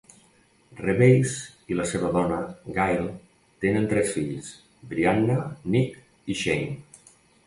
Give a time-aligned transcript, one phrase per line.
[0.77, 1.33] Reveiz
[1.73, 2.39] i la seva dona,
[2.77, 3.05] Gail,
[3.65, 4.49] tenen tres fills:
[4.95, 5.37] Bryanna,
[5.77, 7.13] Nick i Shane.